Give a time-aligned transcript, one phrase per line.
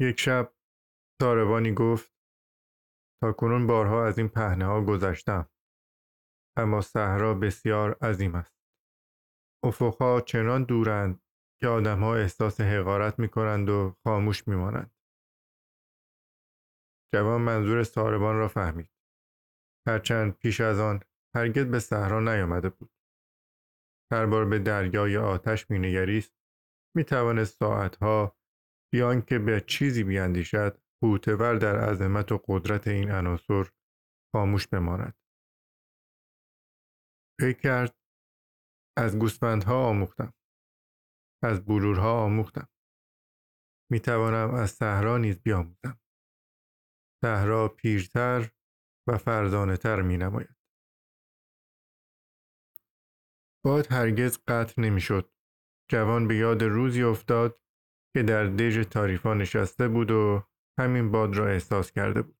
[0.00, 0.54] یک شب
[1.22, 2.12] ساربانی گفت
[3.22, 5.50] تا کنون بارها از این پهنه ها گذشتم
[6.56, 8.56] اما صحرا بسیار عظیم است
[9.64, 11.20] افقها چنان دورند
[11.60, 14.90] که آدمها احساس حقارت می کنند و خاموش می مانند.
[17.14, 18.90] جوان منظور ساربان را فهمید.
[19.88, 21.00] هرچند پیش از آن
[21.36, 22.90] هرگز به صحرا نیامده بود.
[24.12, 26.34] هر بار به دریای آتش مینگریست
[26.96, 28.36] می توانست ساعتها
[28.92, 33.70] بیان که به چیزی بیاندیشد قوتور در عظمت و قدرت این عناصر
[34.32, 35.18] خاموش بماند.
[37.40, 37.96] فکر کرد
[38.98, 40.34] از گوسفندها آموختم.
[41.42, 42.68] از بلورها آموختم.
[43.90, 46.00] می توانم از صحرا نیز بیاموزم.
[47.24, 48.50] صحرا پیرتر
[49.08, 50.56] و فرزانه تر می نماید.
[53.64, 55.32] باد هرگز قطع نمی شد.
[55.90, 57.60] جوان به یاد روزی افتاد
[58.16, 60.42] که در دژ تاریفا نشسته بود و
[60.78, 62.38] همین باد را احساس کرده بود.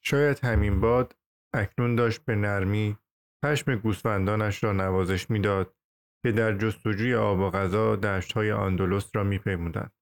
[0.00, 1.16] شاید همین باد
[1.54, 2.98] اکنون داشت به نرمی
[3.44, 5.76] پشم گوسفندانش را نوازش می‌داد
[6.22, 9.92] که در جستجوی آب و غذا دشتهای آندولوس را میپیمودند.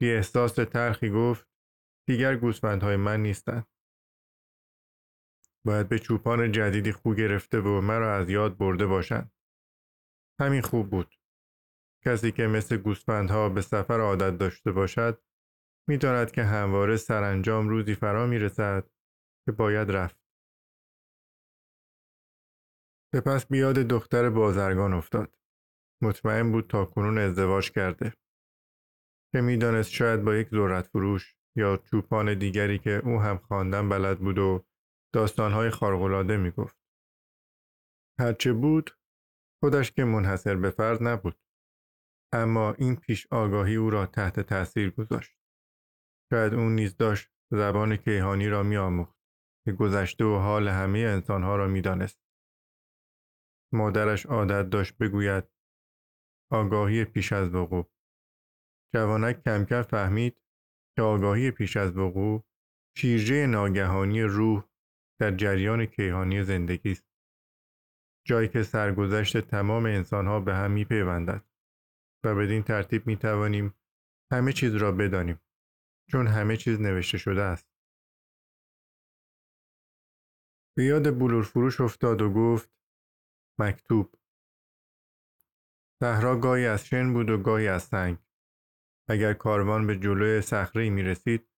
[0.00, 1.48] بی احساس ترخی گفت
[2.08, 3.66] دیگر گوسفندهای من نیستند.
[5.66, 9.32] باید به چوپان جدیدی خو گرفته و مرا از یاد برده باشند.
[10.40, 11.17] همین خوب بود.
[12.04, 15.22] کسی که مثل گوسفندها به سفر عادت داشته باشد
[15.88, 18.90] می‌داند که همواره سرانجام روزی فرا می‌رسد
[19.46, 20.20] که باید رفت.
[23.14, 25.38] سپس بیاد دختر بازرگان افتاد.
[26.02, 28.12] مطمئن بود تا کنون ازدواج کرده.
[29.32, 34.18] که می‌دانست شاید با یک ذرت فروش یا چوپان دیگری که او هم خواندن بلد
[34.18, 34.66] بود و
[35.14, 36.76] داستانهای خارق‌العاده می‌گفت.
[38.20, 38.90] هرچه بود
[39.62, 41.36] خودش که منحصر به فرد نبود.
[42.32, 45.36] اما این پیش آگاهی او را تحت تاثیر گذاشت.
[46.32, 49.18] شاید او نیز داشت زبان کیهانی را میآموخت
[49.64, 52.20] که گذشته و حال همه انسانها را می‌دانست.
[53.72, 55.44] مادرش عادت داشت بگوید
[56.52, 57.90] آگاهی پیش از وقوع.
[58.94, 60.40] جوانک کم کم فهمید
[60.96, 62.44] که آگاهی پیش از وقوع
[62.96, 64.64] شیرجه ناگهانی روح
[65.20, 67.08] در جریان کیهانی زندگی است.
[68.26, 71.47] جایی که سرگذشت تمام انسانها به هم میپیوندد
[72.24, 73.74] و بدین ترتیب می توانیم
[74.32, 75.40] همه چیز را بدانیم
[76.10, 77.68] چون همه چیز نوشته شده است.
[80.76, 82.70] به یاد بلور فروش افتاد و گفت
[83.60, 84.14] مکتوب.
[86.02, 88.18] صحرا گاهی از شن بود و گاهی از سنگ.
[89.08, 91.48] اگر کاروان به جلوی صخره می رسید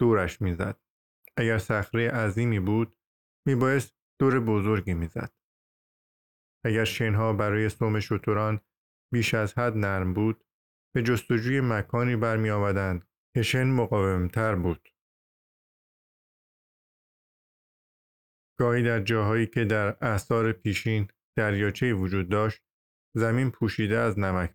[0.00, 0.80] دورش می‌زد.
[1.36, 2.96] اگر صخره عظیمی بود
[3.46, 5.32] میبایست دور بزرگی می‌زد.
[6.64, 8.60] اگر شنها برای سوم شتران
[9.12, 10.44] بیش از حد نرم بود.
[10.94, 14.88] به جستجوی مکانی برمی آمدند که شن مقاومتر بود.
[18.58, 22.62] گاهی در جاهایی که در اثار پیشین دریاچه وجود داشت
[23.16, 24.54] زمین پوشیده از نمک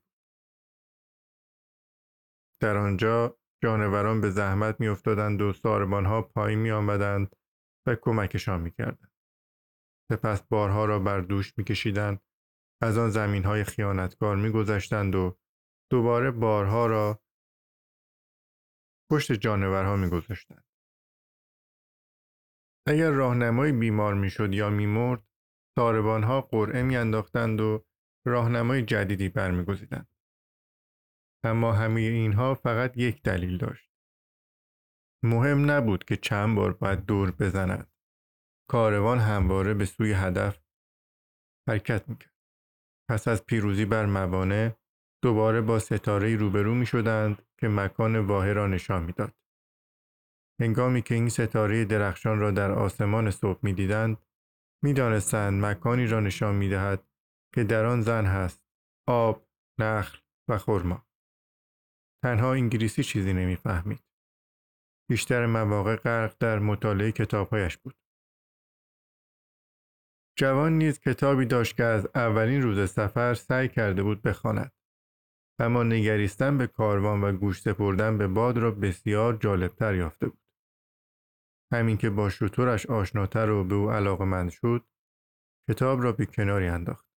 [2.61, 7.35] در آنجا جانوران به زحمت میافتادند و ساربانها پایین می آمدند
[7.87, 9.11] و کمکشان می کردند.
[10.11, 12.21] سپس بارها را بر دوش می کشیدند
[12.81, 15.37] از آن زمین های خیانتکار می گذشتند و
[15.91, 17.21] دوباره بارها را
[19.11, 20.65] پشت جانورها می گذاشتند.
[22.87, 25.23] اگر راهنمایی بیمار می شد یا می مرد
[25.77, 27.85] ساربانها قرعه می انداختند و
[28.27, 30.07] راهنمای جدیدی برمیگزیدند.
[31.45, 33.91] اما همه اینها فقط یک دلیل داشت.
[35.23, 37.91] مهم نبود که چند بار باید دور بزند.
[38.69, 40.59] کاروان همواره به سوی هدف
[41.69, 42.34] حرکت می‌کرد.
[43.09, 44.71] پس از پیروزی بر موانع
[45.23, 49.33] دوباره با ستاره روبرو می شدند که مکان واحه را نشان می‌داد.
[50.61, 54.17] هنگامی که این ستاره درخشان را در آسمان صبح می دیدند
[54.83, 57.07] می دانستند مکانی را نشان می دهد
[57.55, 58.61] که در آن زن هست
[59.07, 59.47] آب،
[59.79, 60.17] نخل
[60.49, 61.05] و خرما.
[62.23, 64.03] تنها انگلیسی چیزی نمی‌فهمید.
[65.09, 67.95] بیشتر مواقع غرق در مطالعه کتابهایش بود.
[70.37, 74.71] جوان نیز کتابی داشت که از اولین روز سفر سعی کرده بود بخواند.
[75.59, 80.45] اما نگریستن به کاروان و گوش سپردن به باد را بسیار جالبتر یافته بود.
[81.73, 84.85] همین که با شطورش آشناتر و به او علاقمند شد،
[85.69, 87.07] کتاب را به کناری انداخت.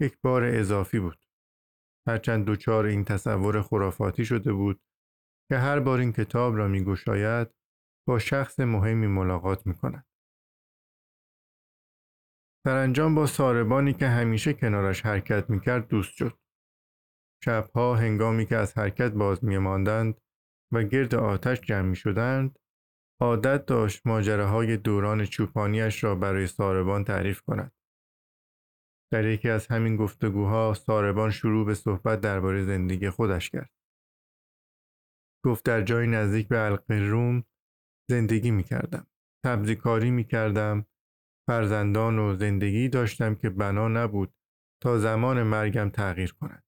[0.00, 1.18] یک بار اضافی بود.
[2.08, 4.80] هرچند دچار این تصور خرافاتی شده بود
[5.48, 7.48] که هر بار این کتاب را میگشاید
[8.08, 10.06] با شخص مهمی ملاقات می کند.
[12.66, 16.38] سرانجام با ساربانی که همیشه کنارش حرکت می کرد دوست شد.
[17.44, 20.20] شبها هنگامی که از حرکت باز می ماندند
[20.72, 22.58] و گرد آتش جمع می شدند
[23.20, 27.72] عادت داشت ماجراهای دوران چوپانیش را برای ساربان تعریف کند.
[29.12, 33.70] در یکی از همین گفتگوها ساربان شروع به صحبت درباره زندگی خودش کرد.
[35.44, 37.44] گفت در جای نزدیک به القروم
[38.10, 39.06] زندگی می کردم.
[39.44, 40.26] تبزی کاری می.
[41.46, 44.34] فرزندان و زندگی داشتم که بنا نبود
[44.82, 46.64] تا زمان مرگم تغییر کند.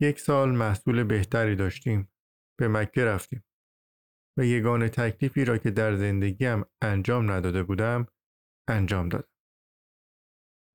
[0.00, 2.12] یک سال محصول بهتری داشتیم.
[2.58, 3.44] به مکه رفتیم.
[4.38, 8.06] و یگان تکلیفی را که در زندگیم انجام نداده بودم
[8.68, 9.28] انجام دادم.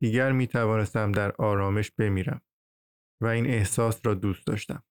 [0.02, 2.42] دیگر می توانستم در آرامش بمیرم
[3.24, 4.84] و این احساس را دوست داشتم.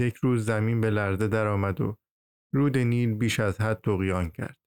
[0.00, 1.98] یک روز زمین به لرزه درآمد و
[2.54, 4.63] رود نیل بیش از حد تقیان کرد.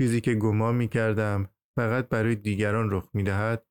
[0.00, 1.48] چیزی که گمان می کردم
[1.78, 3.66] فقط برای دیگران رخ می دهد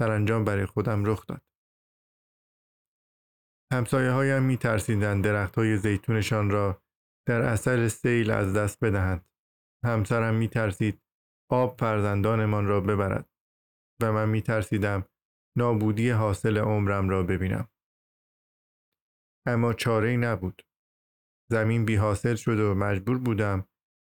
[0.00, 1.42] سرانجام برای خودم رخ داد.
[3.72, 6.82] همسایه هایم می ترسیدن درخت های زیتونشان را
[7.28, 9.26] در اثر سیل از دست بدهند.
[9.84, 11.02] همسرم می ترسید
[11.50, 13.30] آب فرزندانمان را ببرد
[14.02, 15.04] و من می ترسیدم
[15.58, 17.68] نابودی حاصل عمرم را ببینم.
[19.46, 20.62] اما چاره نبود.
[21.50, 23.69] زمین بی حاصل شد و مجبور بودم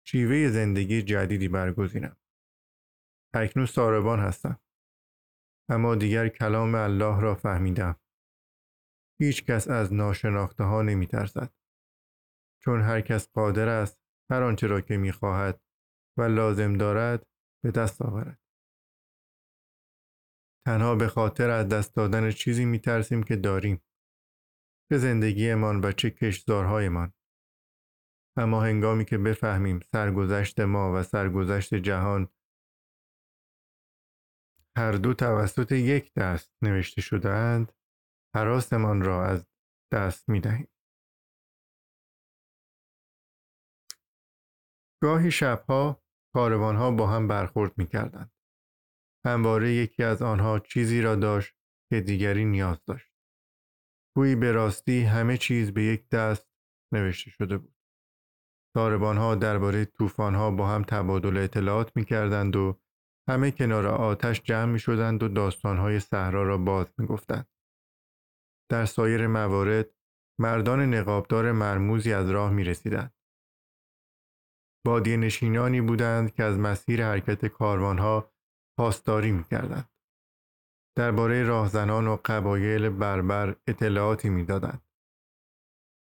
[0.09, 2.17] شیوه زندگی جدیدی برگزینم.
[3.33, 4.59] اکنون ساربان هستم.
[5.69, 7.95] اما دیگر کلام الله را فهمیدم.
[9.21, 11.53] هیچ کس از ناشناخته ها نمی ترسد.
[12.63, 13.99] چون هر کس قادر است
[14.31, 15.61] هر آنچه را که می خواهد
[16.17, 17.27] و لازم دارد
[17.63, 18.39] به دست آورد.
[20.65, 23.81] تنها به خاطر از دست دادن چیزی می ترسیم که داریم.
[24.89, 27.13] به زندگیمان و چه کشدارهایمان.
[28.37, 32.29] اما هنگامی که بفهمیم سرگذشت ما و سرگذشت جهان
[34.77, 37.73] هر دو توسط یک دست نوشته شدهاند
[38.35, 39.47] حراسمان را از
[39.93, 40.67] دست می دهیم.
[45.03, 46.03] گاهی شبها
[46.33, 48.31] کاروانها با هم برخورد می کردند.
[49.25, 51.55] همواره یکی از آنها چیزی را داشت
[51.89, 53.13] که دیگری نیاز داشت.
[54.15, 56.49] گویی به راستی همه چیز به یک دست
[56.93, 57.76] نوشته شده بود.
[58.77, 62.79] کاروانها درباره طوفانها با هم تبادل اطلاعات می کردند و
[63.29, 67.47] همه کنار آتش جمع می شدند و داستانهای صحرا را باز می گفتند.
[68.71, 69.89] در سایر موارد
[70.39, 73.13] مردان نقابدار مرموزی از راه می رسیدند.
[74.85, 78.31] بادی نشینانی بودند که از مسیر حرکت کاروانها
[78.77, 79.89] پاسداری می کردند.
[80.97, 84.86] درباره راهزنان و قبایل بربر اطلاعاتی می‌دادند.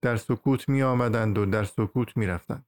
[0.03, 2.67] در سکوت می آمدند و در سکوت می رفتند.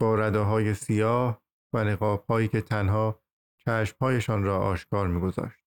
[0.00, 1.42] با رداهای سیاه
[1.74, 3.22] و نقابهایی که تنها
[3.56, 5.64] چشمهایشان را آشکار می گذاشت.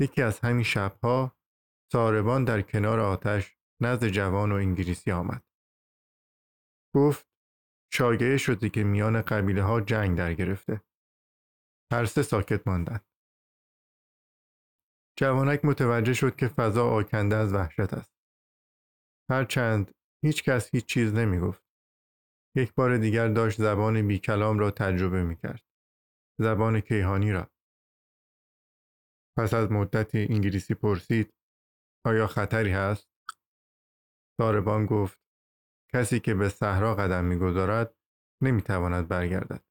[0.00, 1.36] یکی از همین شبها
[1.92, 5.44] ساربان در کنار آتش نزد جوان و انگلیسی آمد.
[6.94, 7.26] گفت
[7.92, 10.82] شایعه شده که میان قبیله ها جنگ در گرفته.
[11.92, 13.04] هر سه ساکت ماندند.
[15.18, 18.19] جوانک متوجه شد که فضا آکنده از وحشت است.
[19.30, 19.90] هرچند
[20.24, 21.62] هیچ کس هیچ چیز نمی گفت.
[22.56, 25.62] یک بار دیگر داشت زبان بی کلام را تجربه می کرد.
[26.40, 27.50] زبان کیهانی را.
[29.38, 31.34] پس از مدتی انگلیسی پرسید
[32.06, 33.08] آیا خطری هست؟
[34.40, 35.18] ساربان گفت
[35.94, 37.94] کسی که به صحرا قدم می‌گذارد
[38.42, 39.64] نمی‌تواند برگردد.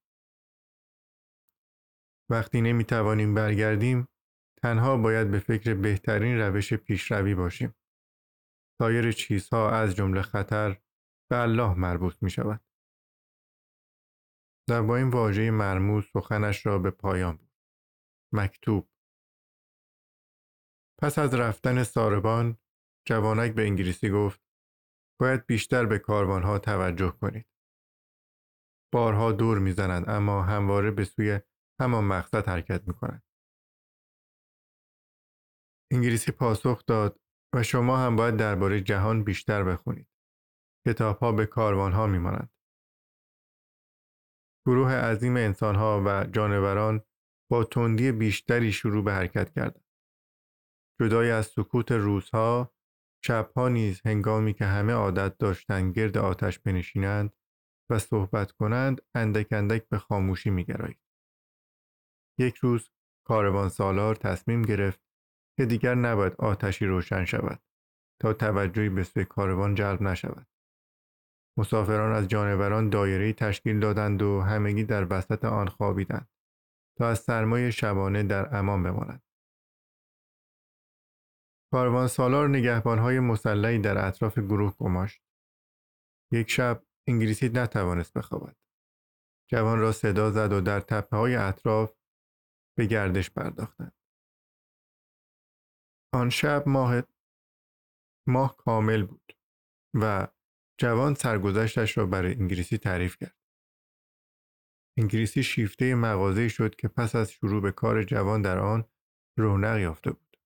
[2.30, 4.08] وقتی نمی‌توانیم برگردیم
[4.62, 7.74] تنها باید به فکر بهترین روش پیشروی باشیم.
[8.80, 10.80] سایر چیزها از جمله خطر
[11.30, 12.64] به الله مربوط می شود.
[14.68, 17.50] در با این واژه مرموز سخنش را به پایان بود.
[18.32, 18.90] مکتوب
[21.02, 22.58] پس از رفتن ساربان
[23.08, 24.40] جوانک به انگلیسی گفت
[25.20, 27.46] باید بیشتر به کاروانها توجه کنید.
[28.92, 31.40] بارها دور می‌زنند اما همواره به سوی
[31.80, 33.22] همان مقصد حرکت می کنند.
[35.92, 37.19] انگلیسی پاسخ داد
[37.54, 40.08] و شما هم باید درباره جهان بیشتر بخونید.
[40.86, 42.50] کتاب ها به کاروان ها می مانند.
[44.66, 47.04] گروه عظیم انسان ها و جانوران
[47.50, 49.84] با تندی بیشتری شروع به حرکت کردند.
[51.00, 52.74] جدای از سکوت روزها
[53.24, 57.36] شبها نیز هنگامی که همه عادت داشتند گرد آتش بنشینند
[57.90, 61.00] و صحبت کنند اندک اندک به خاموشی میگرایید.
[62.38, 62.90] یک روز
[63.26, 65.09] کاروان سالار تصمیم گرفت
[65.60, 67.62] که دیگر نباید آتشی روشن شود
[68.20, 70.46] تا توجهی به سوی کاروان جلب نشود.
[71.58, 76.28] مسافران از جانوران دایره تشکیل دادند و همگی در وسط آن خوابیدند
[76.98, 79.22] تا از سرمای شبانه در امان بمانند.
[81.72, 85.22] کاروان سالار نگهبانهای مسلحی در اطراف گروه گماشت.
[86.32, 88.56] یک شب انگلیسی نتوانست بخوابد.
[89.50, 91.94] جوان را صدا زد و در تپه های اطراف
[92.78, 93.99] به گردش پرداختند.
[96.12, 97.02] آن شب ماه
[98.28, 99.32] ماه کامل بود
[99.94, 100.28] و
[100.80, 103.36] جوان سرگذشتش را برای انگلیسی تعریف کرد.
[104.98, 108.84] انگلیسی شیفته مغازه شد که پس از شروع به کار جوان در آن
[109.38, 110.36] رونق یافته بود.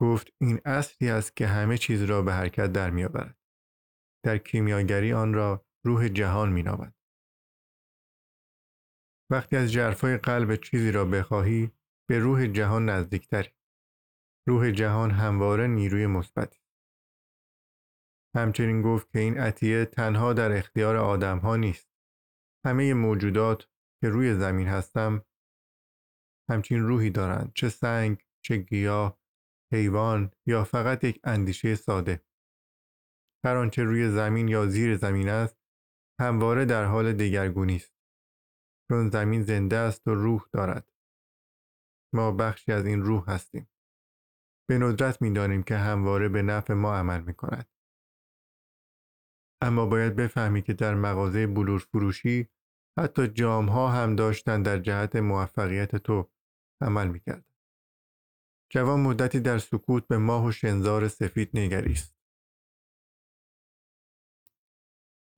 [0.00, 3.38] گفت این اصلی است که همه چیز را به حرکت در میآورد.
[4.24, 6.94] در کیمیاگری آن را روح جهان مینامد.
[9.30, 11.70] وقتی از جرفای قلب چیزی را بخواهی
[12.08, 13.50] به روح جهان نزدیکتری.
[14.48, 16.58] روح جهان همواره نیروی مثبتی.
[18.36, 21.88] همچنین گفت که این عطیه تنها در اختیار آدم ها نیست.
[22.66, 23.68] همه موجودات
[24.00, 25.24] که روی زمین هستم
[26.50, 29.20] همچین روحی دارند چه سنگ، چه گیاه،
[29.72, 32.24] حیوان یا فقط یک اندیشه ساده.
[33.44, 35.56] هر آنچه روی زمین یا زیر زمین است
[36.20, 37.94] همواره در حال دگرگونی است.
[38.88, 40.92] چون زمین زنده است و روح دارد.
[42.14, 43.68] ما بخشی از این روح هستیم.
[44.66, 47.66] به ندرت می دانیم که همواره به نفع ما عمل می کند.
[49.62, 52.48] اما باید بفهمی که در مغازه بلور فروشی
[52.98, 56.30] حتی جام ها هم داشتن در جهت موفقیت تو
[56.80, 57.44] عمل می کرد.
[58.72, 62.14] جوان مدتی در سکوت به ماه و شنزار سفید نگریست.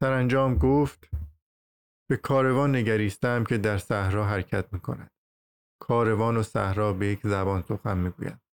[0.01, 1.11] سرانجام گفت
[2.09, 5.11] به کاروان نگریستم که در صحرا حرکت می کند.
[5.81, 8.46] کاروان و صحرا به یک زبان سخن می گوید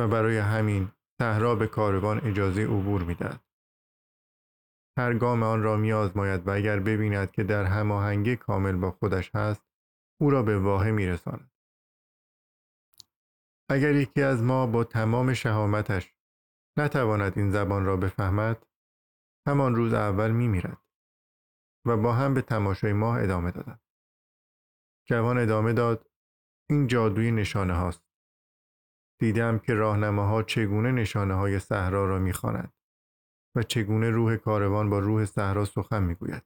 [0.00, 3.44] و برای همین صحرا به کاروان اجازه عبور می دهد.
[4.98, 9.30] هر گام آن را می آزماید و اگر ببیند که در هماهنگی کامل با خودش
[9.34, 9.62] هست
[10.20, 11.50] او را به واحه می رساند.
[13.70, 16.14] اگر یکی از ما با تمام شهامتش
[16.78, 18.66] نتواند این زبان را بفهمد
[19.46, 20.82] همان روز اول می میرد
[21.86, 23.80] و با هم به تماشای ماه ادامه دادند.
[25.08, 26.10] جوان ادامه داد
[26.70, 28.09] این جادوی نشانه هاست.
[29.20, 32.72] دیدم که راهنماها چگونه نشانه های صحرا را می‌خوانند
[33.56, 36.42] و چگونه روح کاروان با روح صحرا سخن می‌گوید.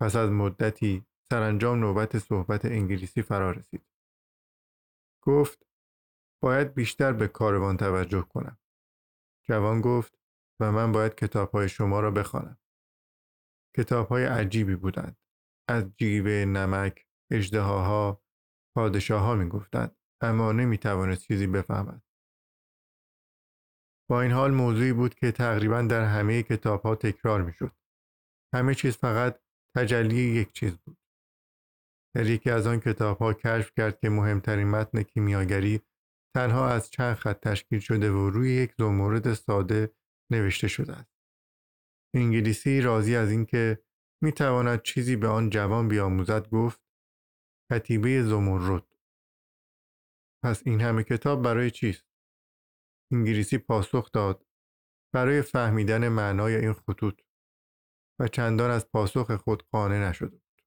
[0.00, 3.86] پس از مدتی سرانجام نوبت صحبت انگلیسی فرا رسید.
[5.24, 5.66] گفت
[6.42, 8.58] باید بیشتر به کاروان توجه کنم.
[9.48, 10.18] جوان گفت
[10.60, 12.58] و من باید کتاب های شما را بخوانم.
[13.76, 15.16] کتاب های عجیبی بودند.
[15.68, 18.22] از جیوه نمک، اجدهاها،
[18.76, 19.96] پادشاه ها می گفتند.
[20.20, 22.02] اما نمی توانست چیزی بفهمد.
[24.10, 27.72] با این حال موضوعی بود که تقریبا در همه کتاب ها تکرار می شد.
[28.54, 29.40] همه چیز فقط
[29.76, 30.98] تجلی یک چیز بود.
[32.16, 35.80] در یکی از آن کتاب ها کشف کرد که مهمترین متن کیمیاگری
[36.36, 39.94] تنها از چند خط تشکیل شده و روی یک دو مورد ساده
[40.32, 41.10] نوشته شده است.
[42.14, 43.82] انگلیسی راضی از اینکه
[44.22, 46.80] می تواند چیزی به آن جوان بیاموزد گفت
[47.72, 48.89] کتیبه زمرد
[50.44, 52.06] پس این همه کتاب برای چیست؟
[53.12, 54.46] انگلیسی پاسخ داد
[55.14, 57.20] برای فهمیدن معنای این خطوط
[58.20, 60.62] و چندان از پاسخ خود قانع نشده بود.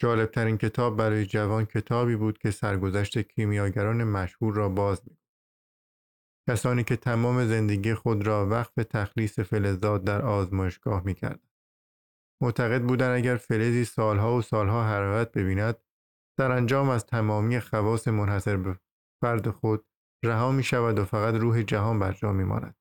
[0.00, 5.18] جالبترین کتاب برای جوان کتابی بود که سرگذشت کیمیاگران مشهور را باز می
[6.48, 11.40] کسانی که تمام زندگی خود را وقف تخلیص فلزات در آزمایشگاه می کرد.
[12.42, 15.76] معتقد بودند اگر فلزی سالها و سالها حرارت ببیند
[16.38, 18.80] در انجام از تمامی خواص منحصر به
[19.22, 19.86] فرد خود
[20.24, 22.76] رها می شود و فقط روح جهان بر جا می ماند.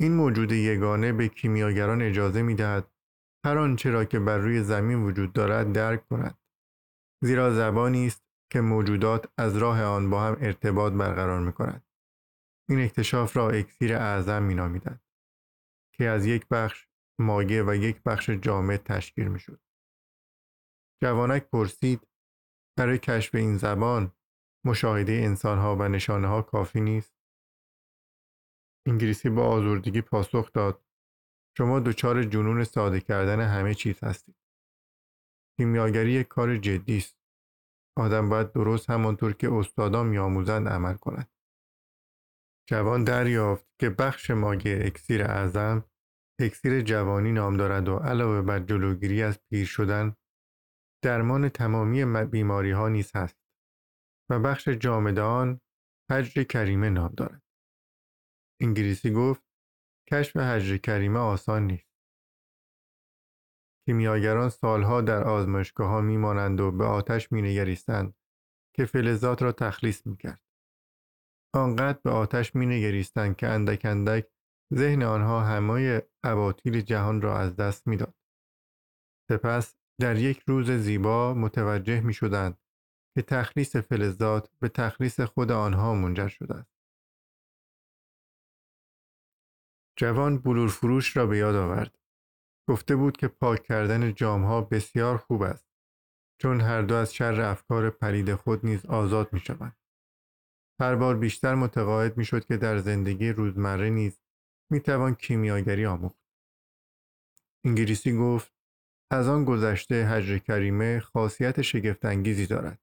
[0.00, 2.90] این موجود یگانه به کیمیاگران اجازه می دهد
[3.46, 6.38] هر آنچه را که بر روی زمین وجود دارد درک کند.
[7.24, 11.86] زیرا زبانی است که موجودات از راه آن با هم ارتباط برقرار می کند.
[12.68, 15.00] این اکتشاف را اکسیر اعظم می نامیدند
[15.94, 16.88] که از یک بخش
[17.20, 19.65] مایع و یک بخش جامد تشکیل می شد.
[21.02, 22.08] جوانک پرسید
[22.78, 24.12] برای کشف این زبان
[24.66, 27.16] مشاهده انسانها و نشانه ها کافی نیست؟
[28.88, 30.84] انگلیسی با آزردگی پاسخ داد
[31.58, 34.36] شما دچار جنون ساده کردن همه چیز هستید.
[35.58, 37.16] کیمیاگری یک کار جدی است.
[37.98, 41.30] آدم باید درست همانطور که استادان میآموزند عمل کند.
[42.68, 45.84] جوان دریافت که بخش مایع اکسیر اعظم
[46.40, 50.16] اکسیر جوانی نام دارد و علاوه بر جلوگیری از پیر شدن
[51.06, 53.38] درمان تمامی بیماری ها نیز هست
[54.30, 55.60] و بخش جامد آن
[56.10, 57.42] حجر کریمه نام دارد.
[58.60, 59.42] انگلیسی گفت
[60.10, 61.90] کشف حجر کریمه آسان نیست.
[63.86, 68.14] کیمیاگران سالها در آزمایشگاه ها میمانند و به آتش می نگریستند
[68.76, 70.42] که فلزات را تخلیص می کرد.
[71.54, 74.28] آنقدر به آتش می نگریستند که اندک اندک
[74.74, 78.14] ذهن آنها همای اباطیل جهان را از دست می‌داد.
[79.30, 82.58] سپس در یک روز زیبا متوجه می شدند
[83.14, 86.76] که تخلیص فلزات به تخلیص خود آنها منجر شده است.
[89.98, 91.98] جوان بلور فروش را به یاد آورد.
[92.68, 95.66] گفته بود که پاک کردن جامها بسیار خوب است
[96.42, 99.76] چون هر دو از شر افکار پلید خود نیز آزاد می شوند.
[100.80, 104.20] هر بار بیشتر متقاعد می شد که در زندگی روزمره نیز
[104.70, 106.18] می توان کیمیاگری آموخت.
[107.64, 108.55] انگلیسی گفت
[109.10, 112.78] از آن گذشته هجر کریمه خاصیت شگفتانگیزی دارد.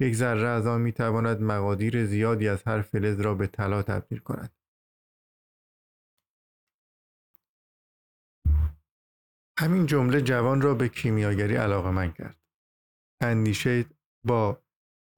[0.00, 4.18] یک ذره از آن می تواند مقادیر زیادی از هر فلز را به طلا تبدیل
[4.18, 4.54] کند.
[9.58, 12.40] همین جمله جوان را به کیمیاگری علاقه من کرد.
[13.22, 13.84] اندیشه
[14.26, 14.62] با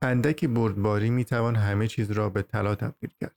[0.02, 3.36] اندکی بردباری می توان همه چیز را به طلا تبدیل کرد.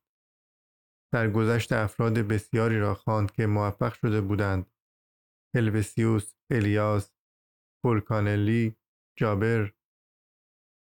[1.13, 4.72] در گذشت افراد بسیاری را خواند که موفق شده بودند
[5.55, 7.13] هلوسیوس، الیاس،
[7.81, 8.75] فولکانلی،
[9.19, 9.73] جابر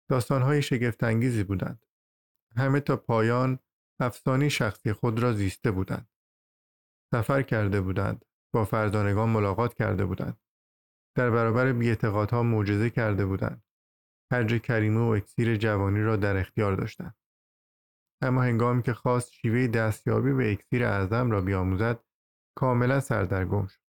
[0.09, 1.85] داستانهای شگفتانگیزی بودند.
[2.57, 3.59] همه تا پایان
[3.99, 6.09] افسانی شخصی خود را زیسته بودند.
[7.13, 8.25] سفر کرده بودند.
[8.53, 10.41] با فرزانگان ملاقات کرده بودند.
[11.17, 13.63] در برابر بیاعتقادها معجزه کرده بودند.
[14.33, 17.15] حج کریمه و اکسیر جوانی را در اختیار داشتند.
[18.21, 22.03] اما هنگامی که خواست شیوه دستیابی به اکسیر اعظم را بیاموزد
[22.57, 23.88] کاملا سردرگم شد.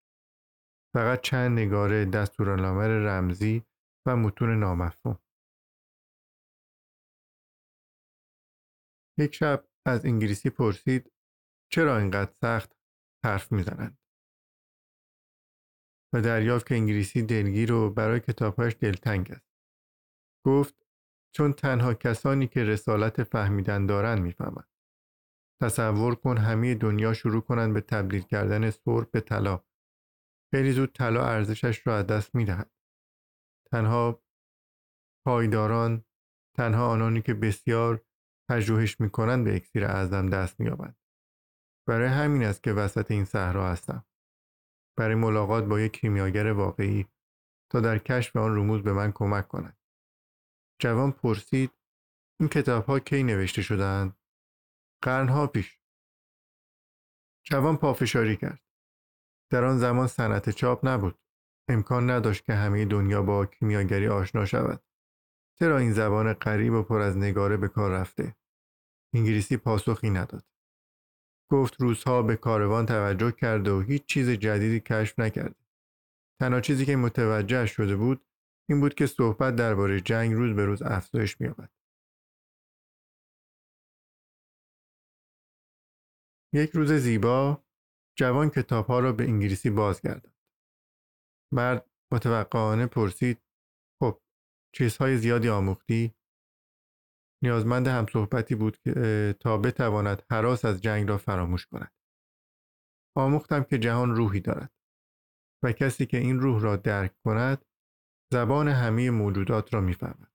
[0.95, 3.63] فقط چند نگاره دستورالعمل رمزی
[4.07, 5.19] و متون نامفهوم.
[9.19, 11.13] یک شب از انگلیسی پرسید
[11.73, 12.73] چرا اینقدر سخت
[13.25, 13.99] حرف می‌زنند؟
[16.15, 19.49] و دریافت که انگلیسی دلگیر و برای کتابهایش دلتنگ است.
[20.47, 20.87] گفت
[21.35, 24.69] چون تنها کسانی که رسالت فهمیدن دارند می‌فهمند.
[25.63, 29.68] تصور کن همه دنیا شروع کنند به تبدیل کردن سرب به طلا.
[30.51, 32.71] خیلی زود طلا ارزشش را از دست می‌دهد.
[33.71, 34.23] تنها
[35.27, 36.05] پایداران
[36.57, 38.05] تنها آنانی که بسیار
[38.51, 40.97] پژوهش می‌کنند به اکسیر اعظم دست مییابند.
[41.89, 44.07] برای همین است که وسط این صحرا هستم.
[44.99, 47.07] برای ملاقات با یک کیمیاگر واقعی
[47.73, 49.79] تا در کشف آن رموز به من کمک کند.
[50.81, 51.71] جوان پرسید
[52.41, 54.17] این کتاب ها کی نوشته شدند
[55.03, 55.81] قرنها پیش.
[57.45, 58.68] جوان پافشاری کرد.
[59.51, 61.19] در آن زمان صنعت چاپ نبود.
[61.69, 64.83] امکان نداشت که همه دنیا با کیمیاگری آشنا شود.
[65.59, 68.37] چرا این زبان غریب و پر از نگاره به کار رفته؟
[69.15, 70.45] انگلیسی پاسخی نداد.
[71.51, 75.65] گفت روزها به کاروان توجه کرده و هیچ چیز جدیدی کشف نکرده
[76.41, 78.27] تنها چیزی که متوجه شده بود
[78.69, 81.71] این بود که صحبت درباره جنگ روز به روز افزایش می‌یابد.
[86.53, 87.65] یک روز زیبا
[88.19, 90.39] جوان کتابها را به انگلیسی بازگرداند
[91.55, 93.43] مرد متوقعانه پرسید
[94.03, 94.21] خب
[94.75, 96.15] چیزهای زیادی آموختی
[97.43, 101.93] نیازمند همصحبتی بود که تا بتواند حراس از جنگ را فراموش کند.
[103.17, 104.73] آموختم که جهان روحی دارد
[105.65, 107.65] و کسی که این روح را درک کند
[108.33, 110.33] زبان همه موجودات را می‌فهمد.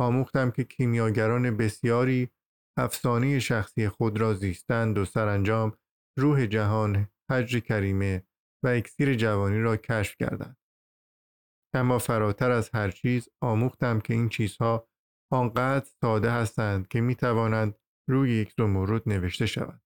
[0.00, 2.30] آموختم که کیمیاگران بسیاری
[2.78, 5.78] افسانه شخصی خود را زیستند و سرانجام
[6.18, 8.26] روح جهان، حج کریمه
[8.64, 10.56] و اکسیر جوانی را کشف کردند.
[11.74, 14.88] اما فراتر از هر چیز آموختم که این چیزها
[15.32, 19.82] آنقدر ساده هستند که می توانند روی یک زمرد نوشته شود.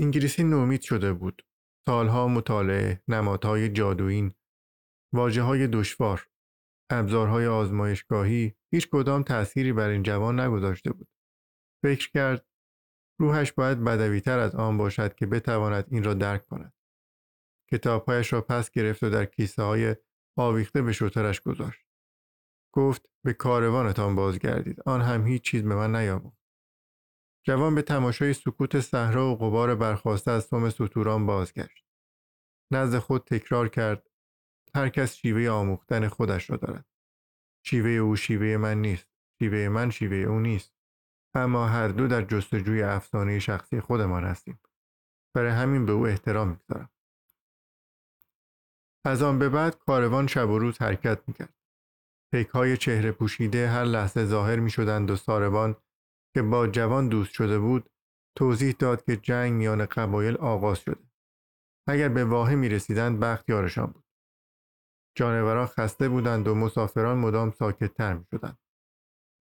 [0.00, 1.42] انگلیسی نومید شده بود.
[1.86, 4.32] سالها مطالعه، نمادهای جادویین،
[5.14, 6.28] واجه های دشوار،
[6.90, 11.08] ابزارهای آزمایشگاهی هیچ کدام تأثیری بر این جوان نگذاشته بود.
[11.84, 12.46] فکر کرد
[13.20, 16.72] روحش باید بدویتر از آن باشد که بتواند این را درک کند.
[17.72, 19.96] کتابهایش را پس گرفت و در کیسه های
[20.36, 21.86] آویخته به شترش گذاشت.
[22.74, 24.80] گفت به کاروانتان بازگردید.
[24.86, 26.40] آن هم هیچ چیز به من نیاموخت
[27.46, 31.84] جوان به تماشای سکوت صحرا و غبار برخواسته از سم سطوران بازگشت.
[32.72, 34.10] نزد خود تکرار کرد
[34.74, 36.86] هر کس شیوه آموختن خودش را دارد.
[37.66, 39.08] شیوه او شیوه من نیست.
[39.38, 40.79] شیوه من شیوه او نیست.
[41.34, 44.60] اما هر دو در جستجوی افسانه شخصی خودمان هستیم
[45.34, 46.90] برای همین به او احترام می‌گذارم
[49.04, 51.54] از آن به بعد کاروان شب و روز حرکت می‌کرد
[52.32, 55.76] پیک های چهره پوشیده هر لحظه ظاهر می شدند و ساربان
[56.34, 57.90] که با جوان دوست شده بود
[58.38, 61.10] توضیح داد که جنگ میان قبایل آغاز شده.
[61.88, 64.04] اگر به واحه می رسیدند بخت یارشان بود.
[65.16, 68.58] جانوران خسته بودند و مسافران مدام ساکتتر می شدند.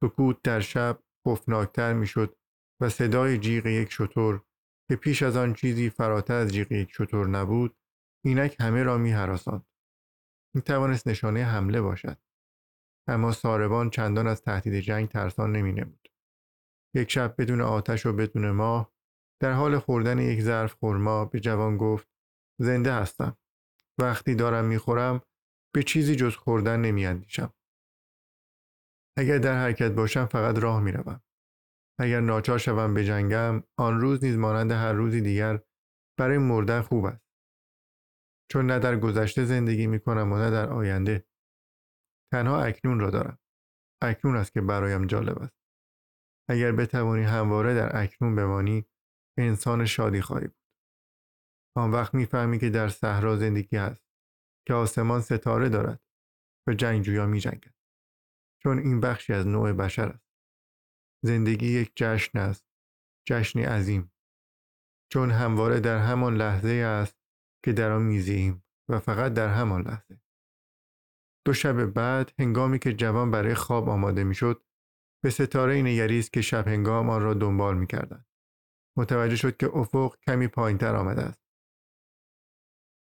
[0.04, 2.36] سکوت در شب خفناکتر می‌شد
[2.80, 4.44] و صدای جیغ یک شطور
[4.88, 7.78] که پیش از آن چیزی فراتر از جیغ یک شطور نبود
[8.26, 9.66] اینک همه را می هراساند.
[10.56, 12.18] می توانست نشانه حمله باشد.
[13.08, 16.10] اما ساربان چندان از تهدید جنگ ترسان نمی نمود.
[16.96, 18.94] یک شب بدون آتش و بدون ماه
[19.42, 22.08] در حال خوردن یک ظرف خرما به جوان گفت
[22.60, 23.38] زنده هستم.
[23.98, 25.22] وقتی دارم می‌خورم
[25.74, 27.54] به چیزی جز خوردن نمیاندیشم.
[29.18, 31.22] اگر در حرکت باشم فقط راه می‌روم.
[32.00, 35.60] اگر ناچار شوم به جنگم آن روز نیز مانند هر روزی دیگر
[36.20, 37.26] برای مردن خوب است.
[38.52, 41.28] چون نه در گذشته زندگی می کنم و نه در آینده.
[42.34, 43.40] تنها اکنون را دارم.
[44.04, 45.56] اکنون است که برایم جالب است.
[46.50, 48.86] اگر بتوانی همواره در اکنون بمانی
[49.40, 50.60] انسان شادی خواهی بود.
[51.78, 54.04] آن وقت می‌فهمی که در صحرا زندگی هست
[54.68, 56.04] که آسمان ستاره دارد
[56.68, 57.79] و جنگجویا می جنگد.
[58.64, 60.30] چون این بخشی از نوع بشر است.
[61.26, 62.66] زندگی یک جشن است.
[63.28, 64.12] جشنی عظیم.
[65.14, 67.18] چون همواره در همان لحظه است
[67.66, 70.22] که در آن میزیم و فقط در همان لحظه.
[71.46, 74.64] دو شب بعد هنگامی که جوان برای خواب آماده می‌شد
[75.24, 78.26] به ستاره نگریست که شب هنگام آن را دنبال می‌کردند.
[78.98, 81.42] متوجه شد که افق کمی پایینتر آمده است.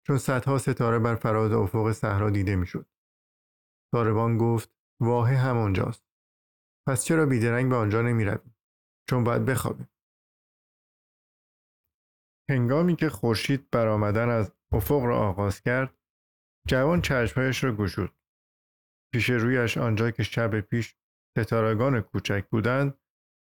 [0.06, 2.86] چون صدها ستاره بر فراز افق صحرا دیده می‌شد.
[3.94, 6.04] ساربان گفت واه همانجاست.
[6.88, 8.56] پس چرا بیدرنگ به آنجا نمی رویم؟
[9.10, 9.88] چون باید بخوابیم.
[12.50, 15.98] هنگامی که خورشید برآمدن از افق را آغاز کرد
[16.68, 18.14] جوان چشمهایش را گشود
[19.12, 20.96] پیش رویش آنجا که شب پیش
[21.38, 22.98] ستارگان کوچک بودند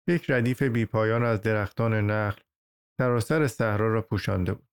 [0.09, 2.41] یک ردیف بیپایان از درختان نخل
[3.01, 4.67] سراسر صحرا را پوشانده بود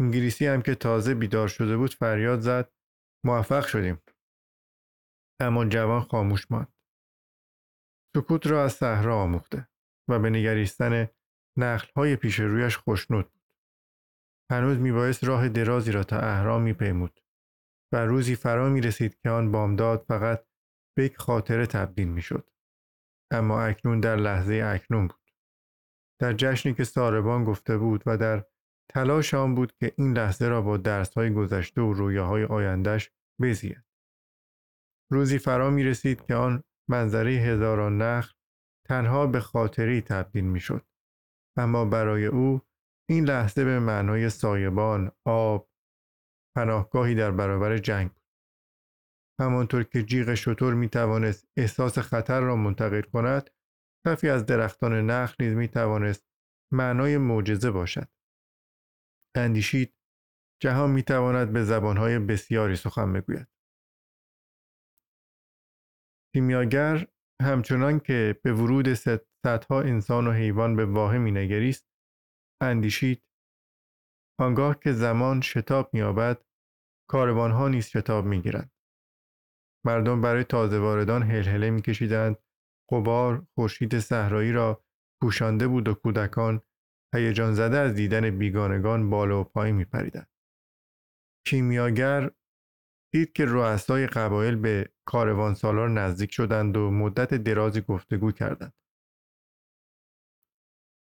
[0.00, 2.72] انگلیسی هم که تازه بیدار شده بود فریاد زد
[3.24, 4.02] موفق شدیم
[5.40, 6.72] اما جوان خاموش ماند
[8.16, 9.68] سکوت را از صحرا آموخته
[10.08, 11.08] و به نگریستن
[11.96, 13.42] های پیش رویش خوشنود بود.
[14.52, 17.20] هنوز میبایست راه درازی را تا اهرام میپیمود
[17.92, 20.44] و روزی فرا می رسید که آن بامداد فقط
[20.96, 22.50] به یک خاطره تبدیل می‌شد.
[23.32, 25.30] اما اکنون در لحظه اکنون بود.
[26.20, 28.44] در جشنی که ساربان گفته بود و در
[28.90, 33.84] تلاش آن بود که این لحظه را با درس های گذشته و رویاهای آیندهش بزید.
[35.12, 38.32] روزی فرا می رسید که آن منظره هزاران نخل
[38.88, 40.86] تنها به خاطری تبدیل می شد.
[41.58, 42.60] اما برای او
[43.10, 45.70] این لحظه به معنای سایبان، آب،
[46.56, 48.22] پناهگاهی در برابر جنگ بود.
[49.40, 53.50] همانطور که جیغ شطور می توانست احساس خطر را منتقل کند،
[54.06, 56.26] کفی از درختان نخل نیز می توانست
[56.72, 58.08] معنای معجزه باشد.
[59.36, 59.94] اندیشید
[60.62, 63.48] جهان می تواند به زبانهای بسیاری سخن بگوید.
[66.34, 67.06] کیمیاگر
[67.42, 71.88] همچنان که به ورود صدها انسان و حیوان به واحه مینگریست
[72.62, 73.22] اندیشید.
[74.40, 76.44] آنگاه که زمان شتاب مییابد
[77.10, 78.72] کاروانها نیز شتاب می‌گیرند.
[79.86, 82.36] مردم برای تازه واردان هلهله میکشیدند.
[82.90, 84.84] قبار خورشید صحرایی را
[85.22, 86.62] پوشانده بود و کودکان
[87.14, 90.30] هیجان زده از دیدن بیگانگان بالا و پایین میپریدند.
[91.46, 92.30] کیمیاگر
[93.12, 98.74] دید که رؤسای قبایل به کاروان سالار نزدیک شدند و مدت درازی گفتگو کردند.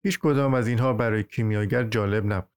[0.05, 2.51] هیچ کدام از اینها برای کیمیاگر جالب نبود.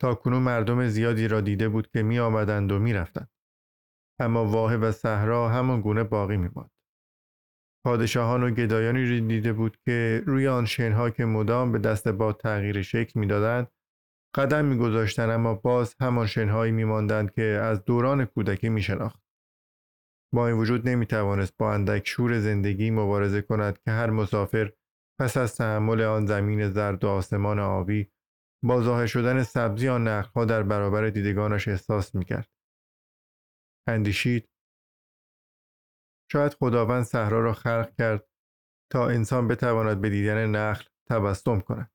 [0.00, 3.30] تا کنون مردم زیادی را دیده بود که می آمدند و می رفتند.
[4.20, 6.70] اما واحه و صحرا همان گونه باقی می ماند.
[7.84, 12.40] پادشاهان و گدایانی را دیده بود که روی آن شنها که مدام به دست باد
[12.40, 13.68] تغییر شکل می‌دادند
[14.34, 19.23] قدم میگذاشتند اما باز همان شنهایی میماندند که از دوران کودکی میشناخت
[20.34, 24.72] با این وجود نمی‌توانست با اندک شور زندگی مبارزه کند که هر مسافر
[25.20, 28.12] پس از تحمل آن زمین زرد و آسمان آبی
[28.64, 32.50] با ظاهر شدن سبزی آن نخلها در برابر دیدگانش احساس می‌کرد
[33.88, 34.50] اندیشید
[36.32, 38.28] شاید خداوند صحرا را خلق کرد
[38.92, 41.90] تا انسان بتواند به دیدن نخل تبسم کند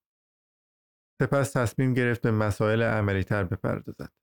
[1.21, 4.13] سپس تصمیم گرفت به مسائل عملی تر بپردازد.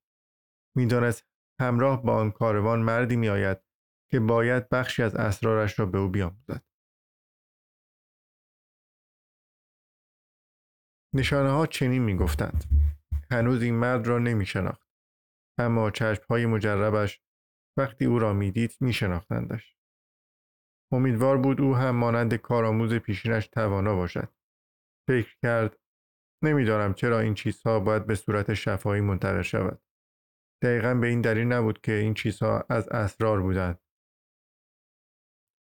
[0.77, 1.27] می‌دانست
[1.61, 3.66] همراه با آن کاروان مردی میآید
[4.11, 6.65] که باید بخشی از اسرارش را به او بیاموزد.
[11.15, 12.63] نشانه ها چنین می گفتند.
[13.31, 14.87] هنوز این مرد را نمی شناخت.
[15.59, 17.21] اما چشم های مجربش
[17.77, 19.77] وقتی او را می‌دید می شناختندش.
[20.93, 24.33] امیدوار بود او هم مانند کارآموز پیشینش توانا باشد.
[25.07, 25.79] فکر کرد
[26.43, 29.81] نمی‌دانم چرا این چیزها باید به صورت شفاهی منتقل شود.
[30.63, 33.79] دقیقا به این دلیل نبود که این چیزها از اسرار بودند.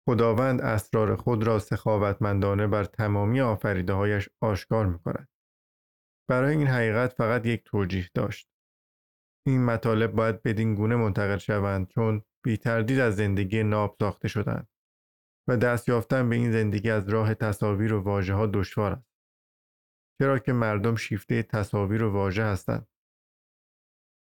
[0.10, 5.30] خداوند اسرار خود را سخاوتمندانه بر تمامی آفریده هایش آشکار می کند.
[6.30, 8.50] برای این حقیقت فقط یک توجیه داشت.
[9.48, 14.68] این مطالب باید بدین گونه منتقل شوند چون بی تردید از زندگی ناب ساخته شدند
[15.50, 19.10] و دست یافتن به این زندگی از راه تصاویر و واژه ها دشوار است.
[20.22, 22.88] چرا که مردم شیفته تصاویر و واژه هستند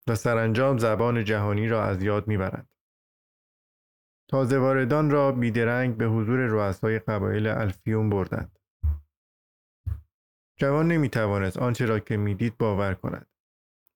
[0.07, 2.69] و سرانجام زبان جهانی را از یاد می‌برند.
[4.29, 8.59] تازه واردان را بیدرنگ به حضور رؤسای قبایل الفیوم بردند.
[10.59, 13.27] جوان نمی توانست آنچه را که می‌دید باور کند.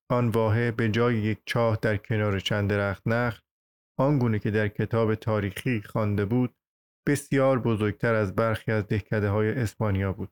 [0.09, 3.41] آن واحه به جای یک چاه در کنار چند درخت نخل
[3.97, 6.55] آنگونه که در کتاب تاریخی خوانده بود
[7.07, 10.29] بسیار بزرگتر از برخی از دهکده های اسپانیا بود.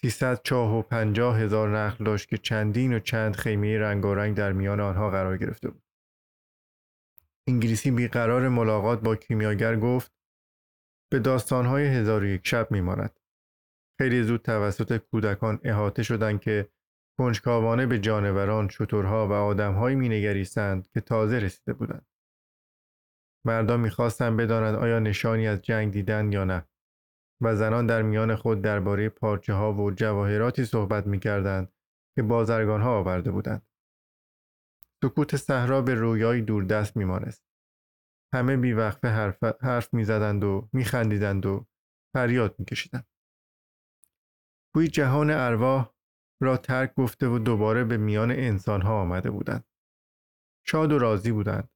[0.00, 4.80] 300 چاه و پنجاه هزار نخل داشت که چندین و چند خیمه رنگارنگ در میان
[4.80, 5.85] آنها قرار گرفته بود.
[7.48, 10.12] انگلیسی بیقرار ملاقات با کیمیاگر گفت
[11.12, 13.20] به داستانهای هزار و یک شب میماند.
[14.00, 16.68] خیلی زود توسط کودکان احاطه شدند که
[17.18, 22.06] کنجکاوانه به جانوران، شترها و آدمهایی مینگریستند که تازه رسیده بودند.
[23.46, 26.68] مردم می‌خواستند بدانند آیا نشانی از جنگ دیدند یا نه
[27.42, 31.72] و زنان در میان خود درباره پارچه ها و جواهراتی صحبت می‌کردند
[32.16, 33.62] که بازرگان ها آورده بودند.
[35.06, 37.44] سکوت صحرا به رویایی دوردست میمانست.
[38.34, 41.66] همه بیوقفه حرف, حرف می‌زدند و میخندیدند و
[42.16, 43.06] فریاد میکشیدند.
[44.74, 45.94] گویی جهان ارواح
[46.42, 49.64] را ترک گفته و دوباره به میان انسان ها آمده بودند.
[50.66, 51.68] شاد و راضی بودند.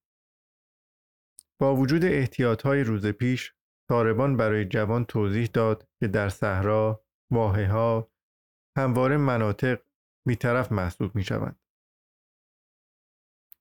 [1.61, 3.55] با وجود احتیاط های روز پیش
[3.89, 8.13] تاربان برای جوان توضیح داد که در صحرا، واحه ها،
[8.79, 9.83] همواره مناطق
[10.27, 11.61] بیطرف محسوب می شوند.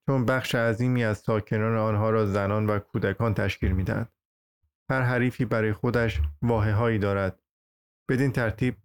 [0.09, 4.11] چون بخش عظیمی از ساکنان آنها را زنان و کودکان تشکیل می دهند.
[4.89, 7.39] هر حریفی برای خودش واحه هایی دارد.
[8.09, 8.75] بدین ترتیب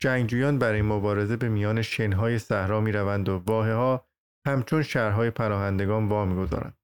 [0.00, 4.08] جنگجویان برای مبارزه به میان شنهای صحرا می روند و واحه ها
[4.46, 6.78] همچون شهرهای پناهندگان وا گذارند.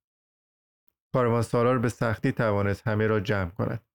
[1.12, 3.86] کاروان سالار به سختی توانست همه را جمع کند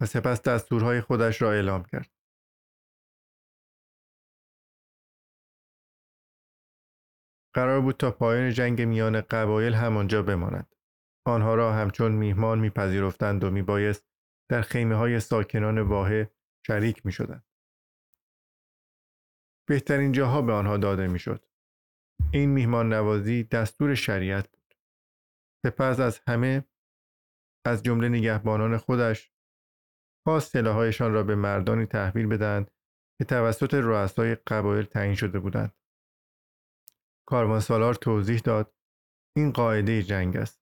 [0.00, 2.19] و سپس دستورهای خودش را اعلام کرد.
[7.54, 10.74] قرار بود تا پایان جنگ میان قبایل همانجا بماند.
[11.26, 14.06] آنها را همچون میهمان میپذیرفتند و میبایست
[14.50, 16.30] در خیمه های ساکنان واحه
[16.66, 17.44] شریک می شدند.
[19.68, 21.44] بهترین جاها به آنها داده می‌شد.
[22.32, 24.74] این میهمان نوازی دستور شریعت بود.
[25.66, 26.64] سپس از همه
[27.66, 29.32] از جمله نگهبانان خودش
[30.26, 32.70] خواست سلاحهایشان را به مردانی تحویل بدهند
[33.18, 35.79] که توسط رؤسای قبایل تعیین شده بودند.
[37.30, 38.74] کاروانسالار توضیح داد
[39.36, 40.60] این قاعده جنگ است.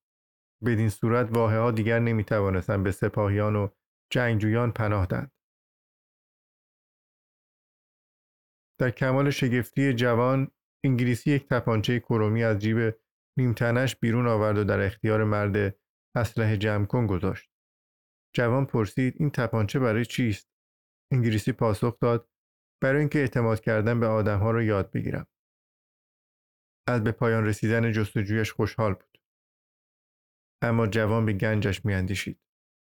[0.65, 3.69] بدین صورت واحه ها دیگر نمی توانستند به سپاهیان و
[4.13, 5.33] جنگجویان پناه دهند.
[8.81, 10.51] در کمال شگفتی جوان
[10.85, 12.95] انگلیسی یک تپانچه کرومی از جیب
[13.39, 15.77] نیمتنش بیرون آورد و در اختیار مرد
[16.17, 17.51] اسلحه جمع کن گذاشت.
[18.37, 20.51] جوان پرسید این تپانچه برای چیست؟
[21.13, 22.29] انگلیسی پاسخ داد
[22.83, 25.27] برای اینکه اعتماد کردن به آدمها را یاد بگیرم.
[26.89, 29.19] از به پایان رسیدن جستجویش خوشحال بود.
[30.63, 32.41] اما جوان به گنجش میاندیشید.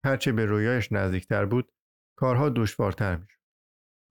[0.05, 1.73] هرچه به رویایش نزدیکتر بود،
[2.19, 3.41] کارها دشوارتر می‌شد.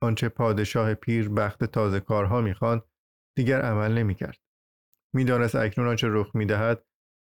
[0.04, 2.84] آنچه پادشاه پیر بخت تازه کارها می‌خواند
[3.38, 4.40] دیگر عمل نمی‌کرد.
[5.16, 6.86] می‌دانست اکنون آنچه رخ می‌دهد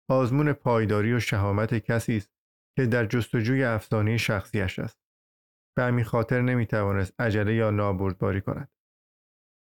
[0.10, 2.32] آزمون پایداری و شهامت کسی است
[2.78, 5.00] که در جستجوی افسانه شخصیش است.
[5.78, 8.72] به همین خاطر نمی‌توانست عجله یا نابردباری کند.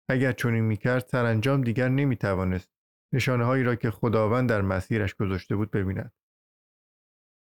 [0.10, 2.79] اگر چنین می‌کرد سرانجام دیگر نمی‌توانست
[3.14, 6.14] نشانه هایی را که خداوند در مسیرش گذاشته بود ببیند.